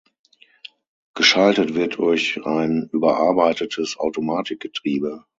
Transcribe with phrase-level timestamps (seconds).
[1.13, 5.25] Geschaltet wird durch ein überarbeitetes Automatikgetriebe.